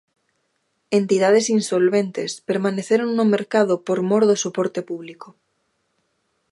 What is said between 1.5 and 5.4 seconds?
insolventes permaneceron no mercado por mor do soporte público.